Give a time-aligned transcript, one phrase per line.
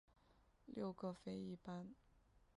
[0.65, 1.93] 六各飞一班。